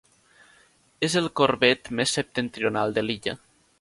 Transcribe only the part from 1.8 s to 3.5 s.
més septentrional de l'illa.